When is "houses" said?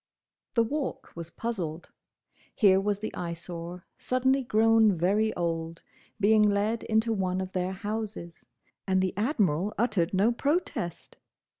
7.73-8.47